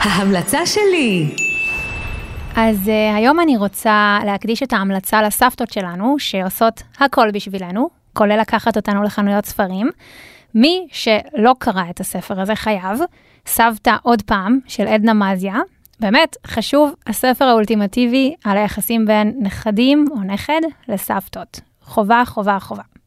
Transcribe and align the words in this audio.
ההמלצה 0.00 0.66
שלי. 0.66 1.26
אז 2.56 2.88
uh, 2.88 3.16
היום 3.16 3.40
אני 3.40 3.56
רוצה 3.56 4.18
להקדיש 4.24 4.62
את 4.62 4.72
ההמלצה 4.72 5.22
לסבתות 5.22 5.72
שלנו, 5.72 6.16
שעושות 6.18 6.82
הכל 6.98 7.30
בשבילנו, 7.30 7.88
כולל 8.12 8.40
לקחת 8.40 8.76
אותנו 8.76 9.02
לחנויות 9.02 9.46
ספרים. 9.46 9.90
מי 10.54 10.86
שלא 10.92 11.54
קרא 11.58 11.82
את 11.90 12.00
הספר 12.00 12.40
הזה 12.40 12.54
חייב, 12.54 13.00
סבתא 13.46 13.96
עוד 14.02 14.22
פעם 14.22 14.58
של 14.66 14.88
עדנה 14.88 15.14
מזיה, 15.14 15.56
באמת 16.00 16.36
חשוב, 16.46 16.94
הספר 17.06 17.44
האולטימטיבי 17.44 18.34
על 18.44 18.56
היחסים 18.56 19.06
בין 19.06 19.34
נכדים 19.40 20.04
או 20.10 20.16
נכד 20.22 20.60
לסבתות. 20.88 21.60
חובה, 21.82 22.22
חובה, 22.26 22.58
חובה. 22.60 22.90